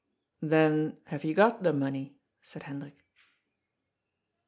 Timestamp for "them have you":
0.55-1.35